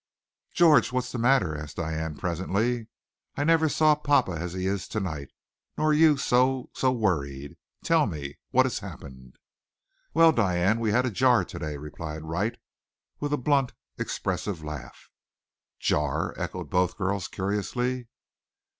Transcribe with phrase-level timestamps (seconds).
[0.51, 2.87] "George, what's the matter?" asked Diane presently.
[3.37, 5.29] "I never saw papa as he is to night,
[5.77, 7.55] nor you so so worried.
[7.83, 9.37] Tell me, what has happened?"
[10.15, 12.57] "Well, Diane, we had a jar to day," replied Wright,
[13.19, 15.11] with a blunt, expressive laugh.
[15.77, 18.07] "Jar?" echoed both the girls curiously.